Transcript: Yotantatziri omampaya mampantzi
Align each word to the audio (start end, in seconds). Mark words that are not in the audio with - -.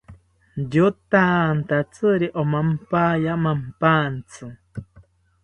Yotantatziri 0.73 2.27
omampaya 2.41 3.33
mampantzi 3.43 4.45